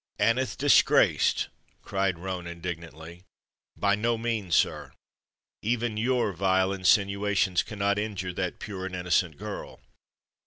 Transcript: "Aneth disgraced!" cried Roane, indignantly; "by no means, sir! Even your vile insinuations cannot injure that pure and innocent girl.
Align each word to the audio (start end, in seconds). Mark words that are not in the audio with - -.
"Aneth 0.17 0.57
disgraced!" 0.57 1.47
cried 1.83 2.17
Roane, 2.17 2.47
indignantly; 2.47 3.21
"by 3.77 3.93
no 3.93 4.17
means, 4.17 4.55
sir! 4.55 4.93
Even 5.61 5.95
your 5.95 6.33
vile 6.33 6.73
insinuations 6.73 7.61
cannot 7.61 7.99
injure 7.99 8.33
that 8.33 8.57
pure 8.57 8.87
and 8.87 8.95
innocent 8.95 9.37
girl. 9.37 9.79